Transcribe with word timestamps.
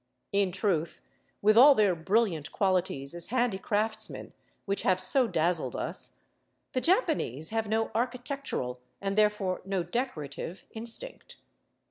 In 0.31 0.51
truth, 0.51 1.03
with 1.43 1.55
all 1.55 1.75
their 1.75 1.93
brilliant 1.93 2.51
qualities 2.51 3.13
as 3.13 3.27
handicraftsmen, 3.27 4.33
which 4.65 4.81
have 4.81 4.99
so 4.99 5.27
dazzled 5.27 5.75
us, 5.75 6.13
the 6.71 6.81
Japanese 6.81 7.51
have 7.51 7.67
no 7.67 7.91
architectural, 7.93 8.79
and 8.99 9.15
therefore 9.15 9.61
no 9.63 9.83
decorative, 9.83 10.65
instinct. 10.71 11.37